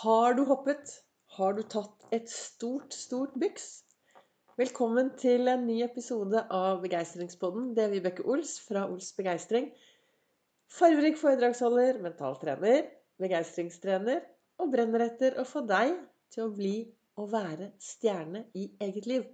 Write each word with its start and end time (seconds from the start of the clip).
Har 0.00 0.32
du 0.32 0.46
hoppet? 0.48 0.90
Har 1.36 1.52
du 1.52 1.60
tatt 1.68 2.06
et 2.16 2.30
stort, 2.32 2.94
stort 2.96 3.34
byks? 3.36 3.64
Velkommen 4.56 5.10
til 5.20 5.50
en 5.52 5.66
ny 5.68 5.74
episode 5.84 6.40
av 6.56 6.78
Begeistringspodden. 6.80 7.66
Det 7.76 7.82
er 7.84 7.90
Vibeke 7.92 8.24
Ols 8.24 8.54
fra 8.64 8.86
Ols 8.88 9.10
Begeistring. 9.18 9.66
Farverik 10.72 11.18
foredragsholder, 11.20 11.98
mentaltrener, 12.06 12.88
begeistringstrener 13.20 14.22
og 14.62 14.70
brenner 14.72 15.04
etter 15.04 15.36
å 15.36 15.44
få 15.50 15.66
deg 15.68 15.92
til 16.32 16.46
å 16.46 16.54
bli 16.54 16.72
og 17.20 17.28
være 17.34 17.68
stjerne 17.90 18.46
i 18.56 18.70
eget 18.86 19.10
liv. 19.10 19.28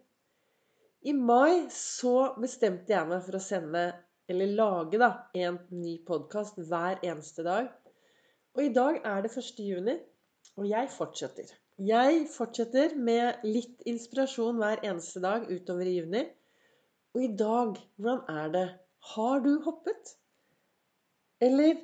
I 1.06 1.14
mai 1.14 1.68
så 1.76 2.32
bestemte 2.42 2.96
jeg 2.96 3.12
meg 3.12 3.22
for 3.28 3.38
å 3.38 3.44
sende, 3.52 3.86
eller 4.26 4.58
lage, 4.58 4.98
da, 4.98 5.12
en 5.46 5.62
ny 5.70 6.00
podkast 6.10 6.58
hver 6.58 6.98
eneste 7.06 7.46
dag. 7.46 7.70
Og 8.58 8.66
i 8.66 8.74
dag 8.74 8.98
er 9.04 9.22
det 9.22 9.30
1. 9.36 9.62
juni, 9.62 9.98
og 10.56 10.68
jeg 10.68 10.88
fortsetter. 10.92 11.50
Jeg 11.86 12.24
fortsetter 12.32 12.94
med 12.96 13.44
litt 13.44 13.82
inspirasjon 13.88 14.56
hver 14.60 14.80
eneste 14.86 15.20
dag 15.20 15.44
utover 15.52 15.88
i 15.88 15.98
juni. 15.98 16.22
Og 17.16 17.24
i 17.26 17.32
dag, 17.36 17.76
hvordan 18.00 18.22
er 18.32 18.54
det? 18.54 18.66
Har 19.12 19.42
du 19.44 19.52
hoppet? 19.64 20.14
Eller 21.44 21.76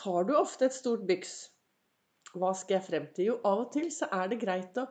tar 0.00 0.24
du 0.28 0.32
ofte 0.36 0.70
et 0.70 0.76
stort 0.76 1.04
byks? 1.08 1.34
Hva 2.32 2.54
skal 2.56 2.78
jeg 2.78 2.86
frem 2.86 3.10
til? 3.12 3.32
Jo, 3.32 3.36
av 3.44 3.66
og 3.66 3.70
til 3.74 3.90
så 3.92 4.08
er 4.16 4.32
det 4.32 4.40
greit 4.40 4.80
å 4.80 4.86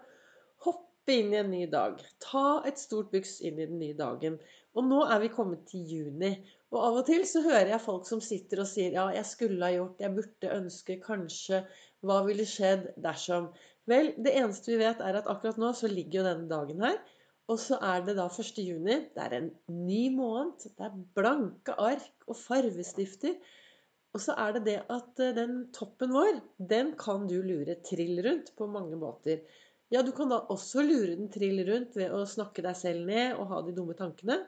hoppe 0.68 1.16
inn 1.16 1.34
i 1.34 1.42
en 1.42 1.50
ny 1.50 1.66
dag. 1.72 1.98
Ta 2.22 2.62
et 2.70 2.78
stort 2.82 3.10
byks 3.14 3.40
inn 3.42 3.58
i 3.58 3.66
den 3.66 3.82
nye 3.82 3.98
dagen. 3.98 4.38
Og 4.78 4.86
nå 4.86 5.02
er 5.10 5.24
vi 5.24 5.34
kommet 5.34 5.66
til 5.72 5.90
juni. 5.90 6.36
Og 6.70 6.82
av 6.86 7.00
og 7.02 7.06
til 7.10 7.26
så 7.26 7.42
hører 7.42 7.74
jeg 7.74 7.82
folk 7.82 8.06
som 8.06 8.22
sitter 8.22 8.62
og 8.62 8.70
sier 8.70 8.94
ja, 8.94 9.08
jeg 9.16 9.26
skulle 9.26 9.66
ha 9.66 9.74
gjort, 9.74 10.04
jeg 10.04 10.14
burde 10.20 10.52
ønske, 10.60 11.00
kanskje, 11.02 11.64
hva 12.06 12.22
ville 12.28 12.48
skjedd 12.48 12.92
dersom? 13.04 13.50
Vel, 13.90 14.14
det 14.22 14.36
eneste 14.38 14.74
vi 14.74 14.82
vet 14.82 15.02
er 15.04 15.18
at 15.20 15.30
akkurat 15.32 15.60
nå 15.62 15.72
så 15.78 15.90
ligger 15.92 16.22
jo 16.22 16.28
denne 16.28 16.50
dagen 16.52 16.84
her. 16.86 17.00
Og 17.50 17.58
så 17.58 17.80
er 17.82 18.04
det 18.06 18.14
da 18.20 18.28
1. 18.30 18.60
juni. 18.62 19.00
Det 19.16 19.24
er 19.24 19.36
en 19.40 19.50
ny 19.74 20.04
måned. 20.14 20.68
Det 20.78 20.86
er 20.86 21.00
blanke 21.18 21.74
ark 21.82 22.28
og 22.30 22.38
farvestifter. 22.38 23.40
Og 24.14 24.22
så 24.22 24.36
er 24.42 24.56
det 24.58 24.66
det 24.68 24.78
at 24.90 25.22
eh, 25.22 25.34
den 25.38 25.64
toppen 25.74 26.14
vår, 26.14 26.40
den 26.72 26.94
kan 26.98 27.28
du 27.30 27.40
lure 27.46 27.76
trill 27.86 28.22
rundt 28.26 28.54
på 28.58 28.70
mange 28.70 28.98
måter. 28.98 29.42
Ja, 29.94 30.02
du 30.06 30.12
kan 30.14 30.30
da 30.30 30.44
også 30.54 30.84
lure 30.86 31.16
den 31.18 31.30
trill 31.34 31.62
rundt 31.66 31.98
ved 31.98 32.14
å 32.14 32.24
snakke 32.30 32.66
deg 32.66 32.78
selv 32.78 33.06
ned 33.10 33.38
og 33.38 33.50
ha 33.54 33.62
de 33.66 33.74
dumme 33.78 33.98
tankene. 33.98 34.44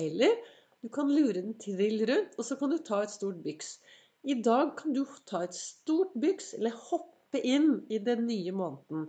Eller 0.00 0.36
du 0.84 0.88
kan 0.92 1.12
lure 1.12 1.40
den 1.40 1.56
trill 1.60 2.04
rundt, 2.08 2.36
og 2.36 2.44
så 2.44 2.56
kan 2.60 2.72
du 2.72 2.78
ta 2.84 3.02
et 3.04 3.12
stort 3.12 3.40
byks. 3.44 3.76
I 4.22 4.38
dag 4.38 4.76
kan 4.78 4.94
du 4.94 5.02
ta 5.26 5.42
et 5.44 5.56
stort 5.58 6.12
byks, 6.22 6.52
eller 6.58 6.76
hoppe 6.90 7.40
inn 7.42 7.80
i 7.90 7.98
den 7.98 8.26
nye 8.28 8.52
måneden. 8.54 9.08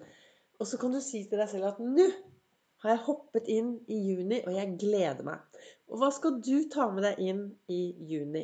Og 0.60 0.70
så 0.70 0.80
kan 0.82 0.94
du 0.96 1.02
si 1.04 1.26
til 1.30 1.42
deg 1.42 1.52
selv 1.52 1.70
at 1.74 1.82
nå 1.84 2.08
har 2.84 2.96
jeg 2.96 3.06
hoppet 3.06 3.48
inn 3.52 3.76
i 3.88 4.00
juni, 4.10 4.42
og 4.44 4.56
jeg 4.58 4.76
gleder 4.82 5.24
meg. 5.28 5.62
Og 5.88 6.02
hva 6.02 6.10
skal 6.12 6.40
du 6.44 6.66
ta 6.72 6.90
med 6.92 7.06
deg 7.06 7.22
inn 7.24 7.46
i 7.72 7.82
juni? 8.10 8.44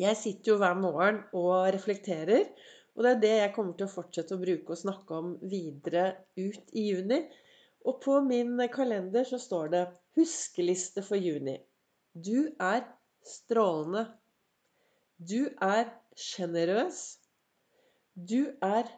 Jeg 0.00 0.16
sitter 0.16 0.52
jo 0.52 0.58
hver 0.60 0.76
morgen 0.80 1.20
og 1.36 1.68
reflekterer. 1.74 2.48
Og 2.92 3.04
det 3.04 3.12
er 3.12 3.20
det 3.22 3.32
jeg 3.38 3.52
kommer 3.56 3.76
til 3.76 3.88
å 3.88 3.92
fortsette 3.92 4.36
å 4.36 4.40
bruke 4.40 4.74
og 4.74 4.80
snakke 4.80 5.18
om 5.18 5.30
videre 5.48 6.04
ut 6.36 6.74
i 6.76 6.88
juni. 6.90 7.22
Og 7.88 8.00
på 8.04 8.18
min 8.24 8.60
kalender 8.72 9.24
så 9.28 9.40
står 9.40 9.70
det 9.72 9.84
'Huskeliste 10.16 11.02
for 11.02 11.16
juni'. 11.16 11.60
Du 12.12 12.52
er 12.60 12.84
strålende. 13.24 14.04
Du 15.28 15.46
er 15.62 15.90
sjenerøs. 16.18 17.00
Du 18.16 18.40
er 18.62 18.88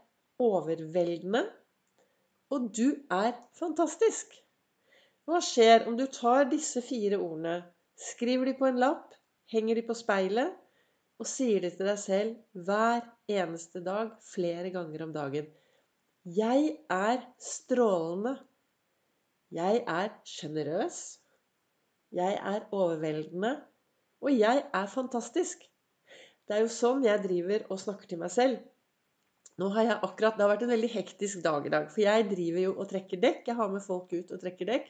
overveldende. 0.41 1.43
Og 2.55 2.71
du 2.77 2.95
er 3.13 3.35
fantastisk. 3.59 4.33
Hva 5.25 5.41
skjer 5.45 5.87
om 5.89 5.97
du 5.99 6.05
tar 6.13 6.47
disse 6.51 6.83
fire 6.85 7.19
ordene, 7.19 7.57
skriver 7.97 8.51
de 8.51 8.55
på 8.59 8.69
en 8.69 8.81
lapp, 8.81 9.15
henger 9.53 9.81
de 9.81 9.85
på 9.87 9.97
speilet 9.97 10.53
og 11.21 11.29
sier 11.31 11.63
de 11.65 11.71
til 11.73 11.89
deg 11.89 12.01
selv 12.03 12.63
hver 12.67 13.05
eneste 13.31 13.81
dag, 13.85 14.13
flere 14.27 14.73
ganger 14.75 15.07
om 15.07 15.13
dagen? 15.15 15.51
Jeg 16.25 16.77
er 16.93 17.21
strålende. 17.41 18.39
Jeg 19.55 19.85
er 19.87 20.11
sjenerøs. 20.29 21.03
Jeg 22.13 22.39
er 22.41 22.67
overveldende. 22.73 23.55
Og 24.25 24.33
jeg 24.39 24.65
er 24.73 24.87
fantastisk. 24.89 25.65
Det 26.45 26.57
er 26.57 26.65
jo 26.65 26.73
sånn 26.73 27.05
jeg 27.07 27.23
driver 27.25 27.65
og 27.73 27.81
snakker 27.81 28.11
til 28.11 28.21
meg 28.21 28.33
selv. 28.35 28.61
Nå 29.61 29.69
har 29.77 29.87
jeg 29.87 29.99
akkurat, 30.03 30.37
Det 30.37 30.43
har 30.43 30.51
vært 30.51 30.65
en 30.67 30.75
veldig 30.75 30.91
hektisk 30.93 31.43
dag 31.45 31.67
i 31.67 31.73
dag. 31.73 31.87
For 31.95 32.03
jeg 32.03 32.27
driver 32.31 32.61
jo 32.65 32.73
og 32.75 32.89
trekker 32.91 33.21
dekk. 33.23 33.47
Jeg 33.49 33.59
har 33.61 33.71
med 33.71 33.85
folk 33.85 34.13
ut 34.13 34.33
og 34.35 34.41
trekker 34.43 34.71
dekk. 34.71 34.89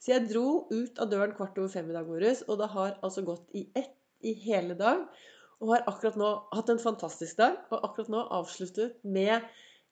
Så 0.00 0.14
jeg 0.14 0.28
dro 0.30 0.66
ut 0.70 1.00
av 1.02 1.10
døren 1.12 1.34
kvart 1.36 1.58
over 1.60 1.68
fem 1.68 1.90
i 1.90 1.96
dag 1.96 2.06
morges, 2.08 2.40
og 2.48 2.56
det 2.62 2.70
har 2.72 2.94
altså 3.04 3.24
gått 3.26 3.50
i 3.52 3.66
ett 3.76 3.92
i 4.24 4.32
hele 4.46 4.74
dag. 4.78 5.04
Og 5.60 5.74
har 5.74 5.84
akkurat 5.90 6.16
nå 6.16 6.30
hatt 6.56 6.72
en 6.72 6.80
fantastisk 6.80 7.36
dag, 7.36 7.58
og 7.68 7.84
akkurat 7.90 8.08
nå 8.14 8.22
avsluttet 8.40 8.96
med 9.04 9.44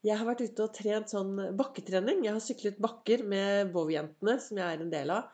Jeg 0.07 0.15
har 0.15 0.29
vært 0.29 0.45
ute 0.47 0.65
og 0.65 0.73
trent 0.73 1.11
sånn 1.11 1.35
bakketrening. 1.59 2.23
Jeg 2.25 2.37
har 2.37 2.43
syklet 2.43 2.79
bakker 2.81 3.25
med 3.27 3.73
Bow-jentene, 3.75 4.39
som 4.41 4.61
jeg 4.61 4.65
er 4.65 4.85
en 4.85 4.93
del 4.93 5.11
av. 5.11 5.29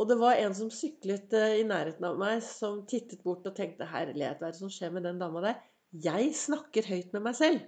Og 0.00 0.08
det 0.08 0.16
var 0.20 0.38
en 0.40 0.54
som 0.56 0.70
syklet 0.72 1.34
eh, 1.36 1.58
i 1.60 1.68
nærheten 1.68 2.06
av 2.08 2.16
meg, 2.20 2.40
som 2.46 2.80
tittet 2.88 3.20
bort 3.26 3.46
og 3.48 3.56
tenkte 3.56 3.88
'Herlighet, 3.88 4.40
hva 4.40 4.48
er 4.48 4.54
det 4.54 4.62
som 4.62 4.72
skjer 4.72 4.94
med 4.94 5.04
den 5.08 5.20
dama 5.20 5.44
der?' 5.44 5.60
Jeg 5.92 6.32
snakker 6.38 6.88
høyt 6.88 7.12
med 7.12 7.26
meg 7.26 7.36
selv. 7.36 7.60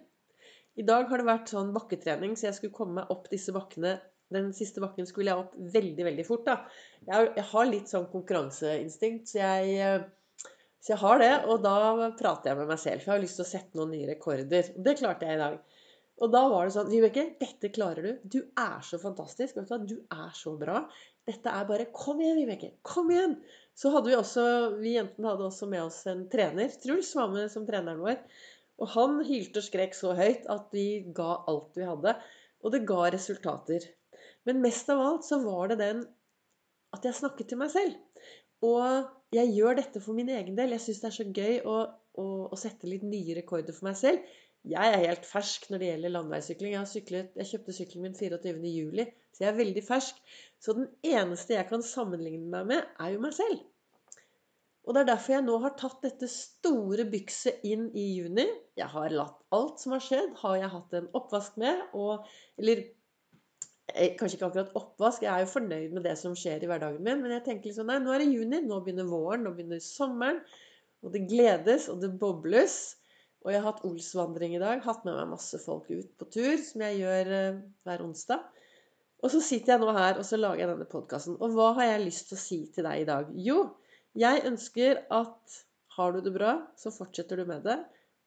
I 0.80 0.84
dag 0.88 1.10
har 1.10 1.20
det 1.20 1.28
vært 1.28 1.50
sånn 1.52 1.74
bakketrening, 1.74 2.32
så 2.34 2.48
jeg 2.48 2.56
skulle 2.56 2.76
komme 2.76 3.02
meg 3.02 3.10
opp 3.12 3.28
disse 3.30 3.52
bakkene. 3.52 3.98
Den 4.32 4.48
siste 4.56 4.80
bakken 4.80 5.06
skulle 5.06 5.30
jeg 5.30 5.42
opp 5.42 5.52
veldig, 5.74 6.06
veldig 6.08 6.24
fort. 6.26 6.46
da. 6.48 6.56
Jeg, 7.04 7.44
har 7.52 7.68
litt 7.68 7.92
sånn 7.92 8.08
konkurranseinstinkt, 8.10 9.28
så 9.28 9.42
jeg, 9.42 9.76
eh, 9.84 10.48
så 10.80 10.94
jeg 10.94 11.02
har 11.04 11.20
det. 11.20 11.32
Og 11.44 11.60
da 11.62 11.76
prater 12.16 12.50
jeg 12.50 12.60
med 12.62 12.72
meg 12.72 12.80
selv, 12.80 13.04
for 13.04 13.12
jeg 13.12 13.18
har 13.18 13.24
lyst 13.26 13.38
til 13.38 13.44
å 13.44 13.52
sette 13.52 13.78
noen 13.78 13.92
nye 13.92 14.08
rekorder. 14.14 14.72
Og 14.74 14.88
det 14.88 14.96
klarte 15.02 15.28
jeg 15.28 15.36
i 15.36 15.44
dag. 15.44 15.60
Og 16.22 16.30
da 16.30 16.44
var 16.46 16.68
det 16.68 16.74
sånn 16.76 16.92
Vibeke, 16.92 17.24
dette 17.40 17.70
klarer 17.74 18.06
du. 18.06 18.12
Du 18.36 18.38
er 18.60 18.84
så 18.86 19.00
fantastisk. 19.02 19.56
Vet 19.58 19.72
du, 19.72 19.96
du 19.96 20.14
er 20.14 20.30
så 20.38 20.54
bra. 20.58 20.84
Dette 21.26 21.50
er 21.50 21.66
bare 21.66 21.88
Kom 21.94 22.20
igjen, 22.22 22.38
Vibeke! 22.42 22.74
Kom 22.86 23.10
igjen! 23.10 23.38
Så 23.74 23.90
hadde 23.90 24.12
vi 24.12 24.18
også, 24.18 24.44
vi 24.78 24.94
jentene 24.94 25.32
hadde 25.32 25.48
også 25.48 25.66
med 25.70 25.82
oss 25.88 26.04
en 26.10 26.26
trener. 26.30 26.70
Truls 26.82 27.10
var 27.18 27.32
med 27.32 27.50
som 27.50 27.66
treneren 27.66 28.02
vår. 28.04 28.20
Og 28.82 28.90
han 28.94 29.18
hylte 29.26 29.62
og 29.62 29.66
skrek 29.66 29.98
så 29.98 30.14
høyt 30.18 30.46
at 30.50 30.70
vi 30.74 30.86
ga 31.16 31.32
alt 31.50 31.74
vi 31.78 31.88
hadde. 31.88 32.14
Og 32.62 32.74
det 32.74 32.84
ga 32.86 33.08
resultater. 33.14 33.88
Men 34.46 34.62
mest 34.62 34.90
av 34.92 35.02
alt 35.02 35.26
så 35.26 35.40
var 35.42 35.72
det 35.72 35.80
den 35.82 36.04
at 36.94 37.06
jeg 37.06 37.18
snakket 37.18 37.50
til 37.50 37.58
meg 37.58 37.74
selv. 37.74 37.98
Og 38.64 39.10
jeg 39.34 39.50
gjør 39.56 39.80
dette 39.80 40.02
for 40.04 40.16
min 40.16 40.30
egen 40.30 40.54
del. 40.58 40.76
Jeg 40.76 40.84
syns 40.86 41.02
det 41.02 41.10
er 41.10 41.16
så 41.18 41.26
gøy 41.26 41.60
å, 41.66 41.78
å, 42.22 42.26
å 42.54 42.58
sette 42.58 42.88
litt 42.88 43.02
nye 43.02 43.34
rekorder 43.40 43.74
for 43.74 43.90
meg 43.90 43.98
selv. 43.98 44.34
Jeg 44.64 44.94
er 44.94 45.02
helt 45.02 45.26
fersk 45.28 45.66
når 45.68 45.80
det 45.80 45.88
gjelder 45.90 46.12
landeveissykling. 46.14 46.72
Jeg, 46.72 47.28
jeg 47.36 47.48
kjøpte 47.50 47.76
sykkelen 47.76 48.06
min 48.06 48.16
24.07, 48.16 49.12
så 49.34 49.44
jeg 49.44 49.50
er 49.50 49.58
veldig 49.60 49.84
fersk. 49.84 50.22
Så 50.62 50.72
den 50.78 50.88
eneste 51.04 51.58
jeg 51.58 51.68
kan 51.68 51.84
sammenligne 51.84 52.48
meg 52.48 52.70
med, 52.70 52.90
er 53.00 53.12
jo 53.12 53.20
meg 53.20 53.36
selv. 53.36 53.60
Og 54.84 54.92
det 54.92 55.02
er 55.02 55.10
derfor 55.12 55.32
jeg 55.32 55.44
nå 55.46 55.58
har 55.62 55.76
tatt 55.80 56.02
dette 56.04 56.28
store 56.28 57.06
bykset 57.12 57.62
inn 57.68 57.86
i 57.96 58.06
juni. 58.18 58.44
Jeg 58.76 58.88
har 58.92 59.12
latt 59.12 59.38
alt 59.56 59.80
som 59.80 59.94
har 59.96 60.02
skjedd, 60.04 60.34
har 60.42 60.58
jeg 60.60 60.72
hatt 60.74 60.98
en 60.98 61.12
oppvask 61.20 61.56
med. 61.60 61.80
Og, 61.96 62.26
eller 62.60 62.82
eh, 62.84 64.12
kanskje 64.16 64.36
ikke 64.36 64.50
akkurat 64.50 64.76
oppvask, 64.80 65.24
jeg 65.24 65.32
er 65.32 65.44
jo 65.44 65.54
fornøyd 65.54 65.96
med 65.96 66.04
det 66.08 66.18
som 66.20 66.36
skjer 66.36 66.64
i 66.64 66.68
hverdagen 66.68 67.04
min. 67.04 67.20
Men 67.24 67.36
jeg 67.36 67.46
tenker 67.48 67.72
liksom 67.72 67.88
nei, 67.92 68.00
nå 68.04 68.12
er 68.12 68.24
det 68.24 68.32
juni, 68.32 68.60
nå 68.64 68.82
begynner 68.84 69.08
våren, 69.08 69.44
nå 69.44 69.54
begynner 69.56 69.80
sommeren. 69.84 70.44
Og 71.04 71.12
det 71.12 71.26
gledes, 71.32 71.88
og 71.92 72.04
det 72.04 72.12
bobles. 72.20 72.78
Og 73.44 73.52
jeg 73.52 73.60
har 73.60 73.74
hatt 73.74 73.84
Ols-vandring 73.84 74.54
i 74.56 74.62
dag. 74.62 74.80
Hatt 74.84 75.04
med 75.04 75.18
meg 75.18 75.34
masse 75.34 75.58
folk 75.60 75.90
ut 75.92 76.12
på 76.20 76.28
tur, 76.32 76.56
som 76.64 76.84
jeg 76.86 77.02
gjør 77.02 77.32
eh, 77.38 77.58
hver 77.84 78.04
onsdag. 78.06 78.44
Og 79.24 79.32
så 79.32 79.40
sitter 79.44 79.74
jeg 79.74 79.82
nå 79.82 79.92
her 79.96 80.18
og 80.20 80.26
så 80.28 80.38
lager 80.40 80.64
jeg 80.64 80.70
denne 80.72 80.88
podkasten. 80.88 81.36
Og 81.40 81.52
hva 81.56 81.70
har 81.78 81.90
jeg 81.90 82.06
lyst 82.06 82.30
til 82.30 82.38
å 82.38 82.44
si 82.44 82.58
til 82.72 82.88
deg 82.88 83.02
i 83.02 83.08
dag? 83.08 83.28
Jo, 83.40 83.58
jeg 84.16 84.44
ønsker 84.48 85.04
at 85.12 85.60
har 85.96 86.14
du 86.14 86.24
det 86.24 86.32
bra, 86.34 86.56
så 86.80 86.92
fortsetter 86.92 87.40
du 87.40 87.48
med 87.48 87.64
det. 87.68 87.78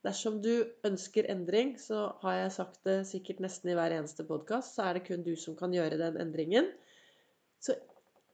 Dersom 0.05 0.37
du 0.41 0.67
ønsker 0.87 1.27
endring, 1.31 1.73
så 1.81 2.11
har 2.21 2.37
jeg 2.37 2.53
sagt 2.55 2.79
det 2.87 2.99
sikkert 3.09 3.41
nesten 3.43 3.73
i 3.73 3.75
hver 3.77 3.93
eneste 3.97 4.25
podkast, 4.27 4.77
så 4.77 4.87
er 4.87 4.97
det 4.97 5.07
kun 5.09 5.25
du 5.25 5.33
som 5.39 5.57
kan 5.57 5.73
gjøre 5.75 5.99
den 5.99 6.19
endringen. 6.21 6.69
Så 7.59 7.75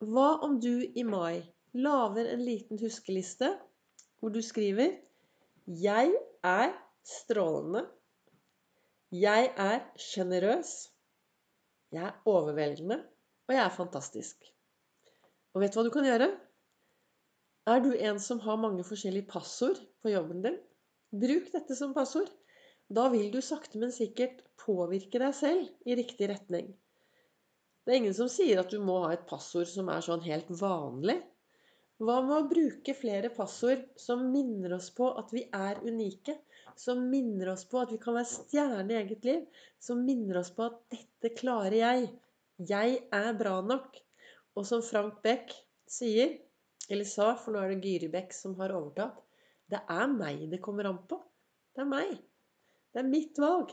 hva 0.04 0.36
om 0.46 0.60
du 0.62 0.84
i 0.84 1.06
mai 1.08 1.42
lager 1.74 2.28
en 2.30 2.44
liten 2.44 2.80
huskeliste 2.82 3.50
hvor 4.20 4.32
du 4.36 4.42
skriver 4.44 5.00
'Jeg 5.68 6.12
er 6.44 6.74
strålende. 7.08 7.86
Jeg 9.14 9.52
er 9.58 9.80
sjenerøs. 10.00 10.74
Jeg 11.94 12.04
er 12.10 12.22
overveldende. 12.30 13.00
Og 13.48 13.56
jeg 13.56 13.64
er 13.64 13.76
fantastisk. 13.76 14.46
Og 15.54 15.62
vet 15.62 15.74
du 15.74 15.80
hva 15.80 15.88
du 15.88 15.94
kan 15.94 16.08
gjøre? 16.08 16.30
Er 17.70 17.84
du 17.84 17.92
en 17.94 18.20
som 18.20 18.42
har 18.44 18.60
mange 18.60 18.84
forskjellige 18.84 19.30
passord 19.30 19.80
på 20.04 20.12
jobben 20.12 20.42
din? 20.44 20.56
Bruk 21.14 21.52
dette 21.54 21.76
som 21.78 21.94
passord. 21.96 22.32
Da 22.94 23.08
vil 23.14 23.30
du 23.32 23.40
sakte, 23.42 23.80
men 23.80 23.94
sikkert 23.96 24.42
påvirke 24.60 25.22
deg 25.22 25.36
selv 25.38 25.70
i 25.88 25.96
riktig 25.96 26.28
retning. 26.32 26.74
Det 27.84 27.94
er 27.94 28.02
ingen 28.02 28.16
som 28.16 28.32
sier 28.32 28.62
at 28.62 28.72
du 28.72 28.80
må 28.84 29.02
ha 29.06 29.14
et 29.14 29.28
passord 29.30 29.70
som 29.70 29.90
er 29.92 30.04
sånn 30.04 30.24
helt 30.26 30.50
vanlig. 30.60 31.20
Hva 32.04 32.18
med 32.26 32.34
å 32.36 32.48
bruke 32.50 32.94
flere 32.98 33.30
passord 33.32 33.84
som 34.02 34.26
minner 34.34 34.74
oss 34.76 34.90
på 34.96 35.08
at 35.20 35.30
vi 35.32 35.46
er 35.56 35.78
unike? 35.88 36.36
Som 36.76 37.06
minner 37.12 37.54
oss 37.54 37.64
på 37.70 37.80
at 37.80 37.94
vi 37.94 38.00
kan 38.02 38.18
være 38.18 38.28
stjerne 38.28 38.92
i 38.92 38.98
eget 39.00 39.28
liv? 39.28 39.44
Som 39.80 40.02
minner 40.08 40.42
oss 40.42 40.50
på 40.56 40.66
at 40.66 40.82
'dette 40.92 41.32
klarer 41.38 41.78
jeg'. 41.80 42.10
Jeg 42.74 42.98
er 43.20 43.30
bra 43.40 43.54
nok. 43.62 44.02
Og 44.58 44.68
som 44.68 44.84
Frank 44.86 45.22
Beck 45.24 45.54
sier, 45.90 46.36
eller 46.90 47.08
sa, 47.08 47.30
for 47.40 47.56
nå 47.56 47.62
er 47.64 47.72
det 47.74 47.88
Gyri 47.88 48.10
Beck 48.12 48.36
som 48.36 48.58
har 48.60 48.76
overtatt 48.76 49.22
Det 49.72 49.80
er 49.90 50.08
meg 50.12 50.44
det 50.52 50.60
kommer 50.66 50.90
an 50.90 51.00
på. 51.08 51.22
Det 51.74 51.86
er 51.86 51.90
meg. 51.94 52.12
Det 52.92 53.00
er 53.00 53.10
mitt 53.14 53.40
valg. 53.40 53.72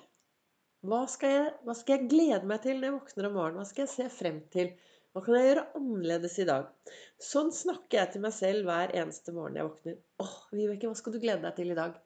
Hva 0.86 1.02
skal, 1.12 1.34
jeg, 1.34 1.50
hva 1.66 1.74
skal 1.76 1.98
jeg 1.98 2.08
glede 2.14 2.46
meg 2.48 2.62
til 2.62 2.78
når 2.78 2.86
jeg 2.88 2.98
våkner 3.00 3.26
om 3.28 3.34
morgenen? 3.36 3.58
Hva 3.60 3.68
skal 3.68 3.84
jeg 3.84 3.94
se 3.96 4.06
frem 4.20 4.38
til? 4.54 4.70
Hva 5.10 5.24
kan 5.26 5.34
jeg 5.34 5.46
gjøre 5.48 5.62
annerledes 5.74 6.36
i 6.38 6.46
dag? 6.46 6.68
Sånn 7.18 7.48
snakker 7.54 7.98
jeg 7.98 8.12
til 8.12 8.22
meg 8.22 8.34
selv 8.36 8.68
hver 8.68 8.92
eneste 8.94 9.32
morgen 9.34 9.56
jeg 9.58 9.66
våkner. 9.66 9.96
Åh, 10.22 10.36
Vibeke, 10.54 10.86
hva 10.86 10.98
skal 10.98 11.14
du 11.16 11.18
glede 11.22 11.42
deg 11.42 11.56
til 11.56 11.72
i 11.72 11.78
dag? 11.78 11.96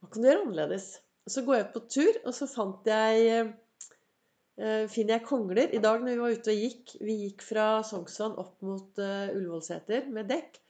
Hva 0.00 0.10
kan 0.12 0.20
du 0.20 0.28
gjøre 0.28 0.42
annerledes? 0.44 0.88
Og 1.24 1.32
så 1.32 1.44
går 1.46 1.56
jeg 1.56 1.68
på 1.72 1.82
tur, 1.94 2.18
og 2.26 2.36
så 2.36 2.48
fant 2.50 2.90
jeg 2.90 3.46
uh, 3.48 4.84
finner 4.92 5.16
jeg 5.16 5.26
kongler. 5.30 5.72
I 5.72 5.80
dag 5.80 6.04
når 6.04 6.12
vi 6.12 6.20
var 6.20 6.36
ute 6.36 6.52
og 6.52 6.64
gikk 6.64 6.92
Vi 7.08 7.16
gikk 7.22 7.44
fra 7.46 7.66
Sognsvann 7.88 8.36
opp 8.42 8.58
mot 8.68 9.00
uh, 9.00 9.32
Ullevålseter 9.32 10.10
med 10.12 10.28
dekk. 10.28 10.60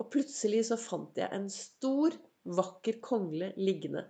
Og 0.00 0.08
plutselig 0.12 0.64
så 0.70 0.80
fant 0.80 1.20
jeg 1.20 1.28
en 1.36 1.50
stor, 1.52 2.16
vakker 2.48 2.96
kongle 3.04 3.52
liggende. 3.60 4.06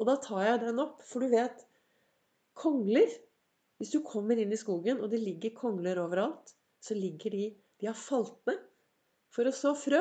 Og 0.00 0.08
da 0.08 0.16
tar 0.24 0.46
jeg 0.48 0.64
den 0.64 0.80
opp, 0.80 1.04
for 1.04 1.20
du 1.20 1.28
vet 1.32 1.60
Kongler 2.56 3.12
Hvis 3.82 3.90
du 3.90 4.04
kommer 4.06 4.38
inn 4.38 4.52
i 4.54 4.56
skogen, 4.60 5.00
og 5.02 5.08
det 5.10 5.18
ligger 5.18 5.56
kongler 5.56 5.98
overalt, 5.98 6.52
så 6.78 6.94
ligger 6.94 7.32
de 7.34 7.46
De 7.82 7.88
har 7.88 7.96
falt 7.98 8.36
ned 8.46 8.60
for 9.34 9.48
å 9.50 9.52
så 9.58 9.72
frø. 9.74 9.98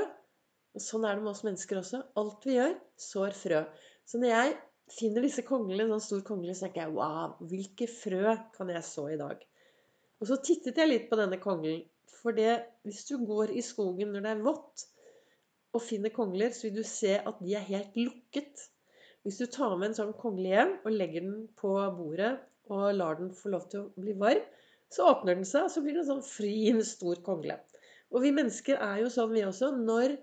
Og 0.77 0.83
sånn 0.85 1.07
er 1.09 1.17
det 1.17 1.23
med 1.25 1.31
oss 1.31 1.41
mennesker 1.41 1.79
også. 1.79 2.03
Alt 2.21 2.45
vi 2.45 2.59
gjør, 2.59 2.75
sår 3.01 3.33
frø. 3.39 3.61
Så 4.05 4.21
når 4.21 4.29
jeg 4.29 4.51
finner 4.93 5.25
disse 5.25 5.41
konglene, 5.47 5.87
sånn 5.89 6.03
stor 6.05 6.21
kongle, 6.27 6.53
så 6.53 6.67
tenker 6.67 6.83
jeg 6.83 6.93
wow, 6.93 7.33
hvilke 7.49 7.87
frø 7.89 8.35
kan 8.53 8.69
jeg 8.69 8.85
så 8.85 9.07
i 9.15 9.17
dag? 9.17 9.41
Og 10.21 10.29
så 10.29 10.37
tittet 10.45 10.77
jeg 10.77 10.91
litt 10.91 11.09
på 11.09 11.17
denne 11.17 11.41
konglen. 11.41 11.81
For 12.19 12.37
det, 12.37 12.53
hvis 12.85 13.01
du 13.09 13.15
går 13.25 13.55
i 13.57 13.65
skogen 13.65 14.13
når 14.13 14.27
det 14.27 14.35
er 14.35 14.45
vått, 14.45 14.85
og 15.73 15.81
finner 15.87 16.13
kongler, 16.13 16.53
så 16.53 16.67
vil 16.67 16.83
du 16.83 16.85
se 16.85 17.17
at 17.17 17.41
de 17.41 17.57
er 17.57 17.65
helt 17.73 17.97
lukket. 17.97 18.67
Hvis 19.25 19.41
du 19.41 19.49
tar 19.49 19.73
med 19.73 19.89
en 19.89 19.99
sånn 20.03 20.15
kongle 20.21 20.53
hjem 20.53 20.77
og 20.83 20.93
legger 20.93 21.25
den 21.25 21.43
på 21.57 21.73
bordet 21.97 22.35
og 22.71 22.95
lar 22.95 23.19
den 23.19 23.31
få 23.35 23.51
lov 23.53 23.67
til 23.71 23.83
å 23.83 24.01
bli 24.01 24.15
varm, 24.19 24.43
så 24.91 25.07
åpner 25.11 25.37
den 25.37 25.47
seg, 25.47 25.67
og 25.67 25.73
så 25.73 25.83
blir 25.83 25.95
det 25.95 26.03
en 26.03 26.09
sånn 26.15 26.25
fin, 26.27 26.81
stor 26.83 27.19
kongle. 27.25 27.59
Og 28.11 28.25
vi 28.25 28.33
mennesker 28.35 28.79
er 28.83 29.03
jo 29.03 29.11
sånn, 29.11 29.31
vi 29.35 29.45
også. 29.47 29.71
Når 29.77 30.17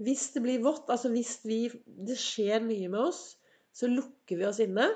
Hvis 0.00 0.30
det 0.32 0.40
blir 0.40 0.62
vått, 0.64 0.88
altså 0.88 1.10
hvis 1.12 1.34
vi, 1.44 1.66
det 1.84 2.14
skjer 2.16 2.62
mye 2.64 2.86
med 2.88 3.02
oss, 3.10 3.34
så 3.76 3.90
lukker 3.90 4.38
vi 4.40 4.46
oss 4.48 4.62
inne 4.64 4.86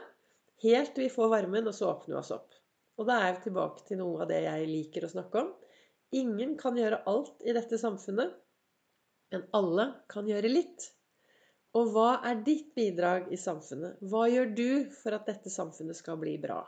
helt 0.64 0.94
til 0.94 1.04
vi 1.04 1.12
får 1.12 1.28
varmen, 1.32 1.68
og 1.68 1.76
så 1.76 1.90
åpner 1.90 2.14
vi 2.14 2.20
oss 2.22 2.32
opp. 2.34 2.54
Og 2.96 3.08
da 3.08 3.18
er 3.26 3.34
vi 3.36 3.48
tilbake 3.48 3.84
til 3.88 4.00
noe 4.00 4.22
av 4.24 4.30
det 4.30 4.40
jeg 4.44 4.70
liker 4.70 5.04
å 5.04 5.12
snakke 5.12 5.42
om. 5.42 5.52
Ingen 6.14 6.54
kan 6.60 6.78
gjøre 6.78 7.02
alt 7.10 7.42
i 7.44 7.54
dette 7.56 7.78
samfunnet, 7.80 8.32
men 9.34 9.46
alle 9.56 9.88
kan 10.08 10.28
gjøre 10.30 10.52
litt. 10.52 10.88
Og 11.74 11.90
hva 11.90 12.10
er 12.28 12.42
ditt 12.46 12.68
bidrag 12.76 13.32
i 13.34 13.38
samfunnet? 13.40 13.98
Hva 14.06 14.28
gjør 14.30 14.50
du 14.54 14.68
for 14.94 15.16
at 15.16 15.26
dette 15.26 15.50
samfunnet 15.50 15.98
skal 15.98 16.20
bli 16.20 16.36
bra? 16.42 16.60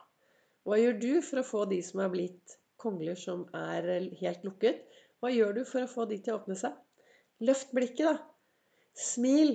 Hva 0.66 0.80
gjør 0.80 0.96
du 0.98 1.10
for 1.22 1.40
å 1.40 1.46
få 1.46 1.60
de 1.70 1.78
som 1.86 2.02
er 2.02 2.10
blitt 2.10 2.56
kongler 2.82 3.18
som 3.18 3.44
er 3.54 3.86
helt 4.18 4.42
lukket? 4.46 4.82
Hva 5.22 5.30
gjør 5.30 5.60
du 5.60 5.62
for 5.68 5.86
å 5.86 5.90
få 5.90 6.08
de 6.10 6.18
til 6.18 6.34
å 6.34 6.40
åpne 6.40 6.58
seg? 6.58 6.74
Løft 7.46 7.70
blikket, 7.76 8.08
da. 8.08 8.18
Smil 8.96 9.54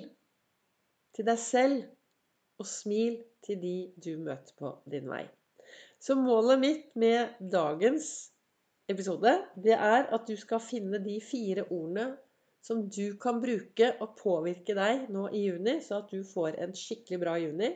til 1.18 1.28
deg 1.28 1.40
selv, 1.42 1.84
og 2.62 2.68
smil 2.70 3.20
til 3.44 3.60
de 3.60 3.76
du 4.00 4.12
møter 4.22 4.56
på 4.56 4.72
din 4.94 5.10
vei. 5.10 5.26
Så 6.02 6.16
målet 6.16 6.62
mitt 6.62 6.92
med 6.96 7.36
dagens 7.52 8.32
episode, 8.90 9.34
det 9.60 9.76
er 9.76 10.08
at 10.14 10.28
du 10.30 10.38
skal 10.40 10.62
finne 10.64 11.02
de 11.04 11.18
fire 11.26 11.66
ordene 11.68 12.14
som 12.62 12.84
du 12.94 13.18
kan 13.22 13.42
bruke 13.42 13.88
og 14.04 14.18
påvirke 14.20 14.76
deg 14.78 15.08
nå 15.14 15.28
i 15.34 15.46
juni, 15.48 15.80
så 15.82 16.02
at 16.02 16.12
du 16.14 16.22
får 16.28 16.60
en 16.62 16.76
skikkelig 16.78 17.20
bra 17.24 17.38
juni. 17.42 17.72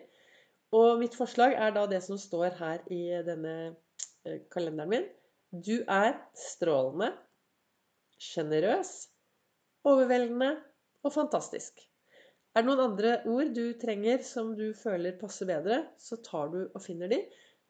Og 0.76 1.00
mitt 1.02 1.16
forslag 1.18 1.56
er 1.58 1.74
da 1.76 1.86
det 1.90 2.02
som 2.06 2.20
står 2.22 2.58
her 2.60 2.84
i 2.94 3.02
denne 3.26 3.56
eh, 4.26 4.44
kalenderen 4.54 4.92
min. 4.92 5.10
Du 5.56 5.80
er 5.88 6.18
strålende, 6.38 7.14
sjenerøs, 8.22 8.94
overveldende 9.88 10.56
og 11.06 11.14
fantastisk. 11.14 11.80
Er 12.56 12.64
det 12.64 12.70
noen 12.70 12.86
andre 12.86 13.18
ord 13.28 13.52
du 13.56 13.66
trenger 13.80 14.22
som 14.24 14.54
du 14.58 14.70
føler 14.78 15.18
passer 15.20 15.50
bedre, 15.50 15.82
så 16.00 16.18
tar 16.24 16.52
du 16.54 16.62
og 16.66 16.82
finner 16.84 17.12
de. 17.12 17.20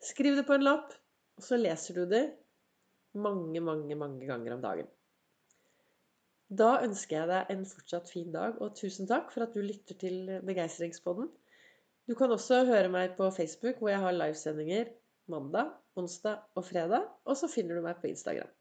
Skriv 0.03 0.37
det 0.37 0.45
på 0.47 0.57
en 0.57 0.65
lapp, 0.65 0.91
og 1.39 1.45
så 1.47 1.57
leser 1.57 1.97
du 1.97 2.03
det 2.11 2.25
mange, 3.17 3.61
mange, 3.63 3.95
mange 3.97 4.27
ganger 4.27 4.55
om 4.55 4.61
dagen. 4.61 4.91
Da 6.49 6.75
ønsker 6.85 7.17
jeg 7.17 7.29
deg 7.31 7.53
en 7.53 7.63
fortsatt 7.65 8.11
fin 8.11 8.29
dag, 8.33 8.59
og 8.61 8.75
tusen 8.77 9.09
takk 9.09 9.31
for 9.33 9.45
at 9.45 9.55
du 9.55 9.63
lytter 9.65 9.97
til 9.97 10.29
Begeistringspodden. 10.45 11.31
Du 12.05 12.13
kan 12.13 12.29
også 12.29 12.61
høre 12.67 12.91
meg 12.93 13.15
på 13.17 13.31
Facebook, 13.33 13.79
hvor 13.81 13.89
jeg 13.89 14.03
har 14.03 14.13
livesendinger 14.13 14.91
mandag, 15.31 15.71
onsdag 15.97 16.43
og 16.53 16.67
fredag. 16.67 17.07
Og 17.25 17.37
så 17.39 17.49
finner 17.49 17.79
du 17.79 17.85
meg 17.85 17.97
på 18.01 18.11
Instagram. 18.11 18.51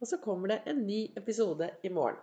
Og 0.00 0.08
så 0.08 0.16
kommer 0.22 0.54
det 0.54 0.62
en 0.70 0.80
ny 0.86 1.02
episode 1.20 1.68
i 1.84 1.92
morgen. 1.92 2.16